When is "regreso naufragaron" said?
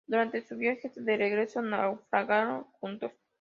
1.15-2.63